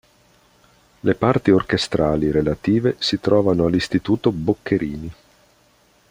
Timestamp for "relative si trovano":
2.31-3.65